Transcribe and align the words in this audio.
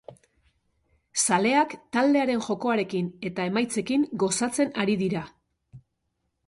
Zaleak 1.25 1.75
taldearen 1.97 2.41
jokoarekin 2.47 3.13
eta 3.31 3.47
emaitzekin 3.53 4.09
gozatzen 4.25 4.75
ari 4.85 4.99
dira. 5.05 5.25